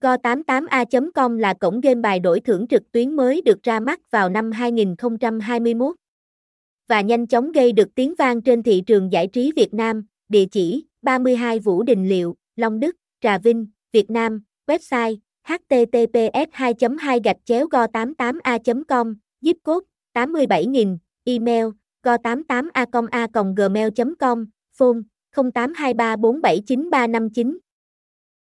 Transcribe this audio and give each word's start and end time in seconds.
Go88a.com 0.00 1.38
là 1.38 1.54
cổng 1.54 1.80
game 1.80 2.00
bài 2.00 2.20
đổi 2.20 2.40
thưởng 2.40 2.66
trực 2.66 2.92
tuyến 2.92 3.16
mới 3.16 3.42
được 3.42 3.62
ra 3.62 3.80
mắt 3.80 4.10
vào 4.10 4.28
năm 4.28 4.52
2021 4.52 5.96
và 6.88 7.00
nhanh 7.00 7.26
chóng 7.26 7.52
gây 7.52 7.72
được 7.72 7.94
tiếng 7.94 8.14
vang 8.18 8.42
trên 8.42 8.62
thị 8.62 8.82
trường 8.86 9.12
giải 9.12 9.26
trí 9.26 9.52
Việt 9.56 9.74
Nam. 9.74 10.06
Địa 10.28 10.46
chỉ 10.46 10.84
32 11.02 11.58
Vũ 11.58 11.82
Đình 11.82 12.08
Liệu, 12.08 12.36
Long 12.56 12.80
Đức, 12.80 12.96
Trà 13.20 13.38
Vinh, 13.38 13.66
Việt 13.92 14.10
Nam. 14.10 14.42
Website 14.66 15.16
https 15.44 16.48
2 16.52 16.74
2 16.98 17.20
gạch 17.24 17.36
chéo 17.44 17.66
go 17.66 17.86
88 17.86 18.38
a 18.42 18.58
com 18.88 19.14
zip 19.42 19.54
code 19.64 19.86
87000 20.14 20.98
email 21.24 21.66
go 22.02 22.16
88 22.16 22.68
a 22.72 22.84
com 22.92 23.06
a 23.10 23.26
gmail 23.56 23.88
com 24.18 24.46
phone 24.78 25.02
0823479359 25.36 27.69